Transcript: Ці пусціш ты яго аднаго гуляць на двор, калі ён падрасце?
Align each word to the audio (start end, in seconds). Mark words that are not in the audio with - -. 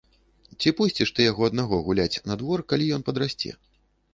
Ці 0.63 0.71
пусціш 0.79 1.11
ты 1.19 1.27
яго 1.27 1.41
аднаго 1.49 1.79
гуляць 1.91 2.21
на 2.31 2.39
двор, 2.43 2.65
калі 2.75 2.85
ён 2.99 3.07
падрасце? 3.11 3.51